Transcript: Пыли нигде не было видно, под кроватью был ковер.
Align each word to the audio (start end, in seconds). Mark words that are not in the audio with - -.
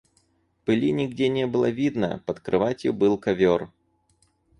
Пыли 0.65 0.89
нигде 0.91 1.29
не 1.29 1.45
было 1.45 1.69
видно, 1.69 2.23
под 2.25 2.39
кроватью 2.39 2.91
был 2.91 3.19
ковер. 3.19 3.69